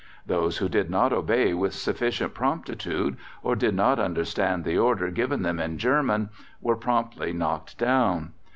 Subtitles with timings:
[0.25, 5.43] Those who did not obey with sufficient promptitude, or did not understand the order given
[5.43, 8.31] them in German, were promptly knocked down.